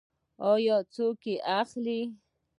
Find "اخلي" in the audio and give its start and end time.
1.59-1.99